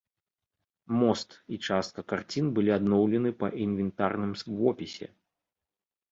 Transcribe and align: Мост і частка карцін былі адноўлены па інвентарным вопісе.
Мост 0.99 1.33
і 1.57 1.57
частка 1.67 2.03
карцін 2.11 2.45
былі 2.59 2.71
адноўлены 2.77 3.29
па 3.43 3.47
інвентарным 3.67 4.31
вопісе. 4.63 5.07